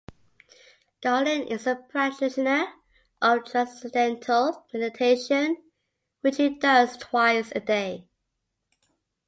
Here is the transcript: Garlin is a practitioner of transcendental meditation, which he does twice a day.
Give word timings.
Garlin 1.03 1.43
is 1.45 1.67
a 1.67 1.75
practitioner 1.75 2.65
of 3.21 3.45
transcendental 3.45 4.65
meditation, 4.73 5.57
which 6.21 6.37
he 6.37 6.57
does 6.57 6.97
twice 6.97 7.51
a 7.55 7.59
day. 7.59 8.07